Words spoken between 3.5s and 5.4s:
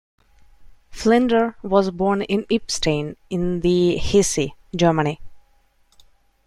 the Hesse, Germany.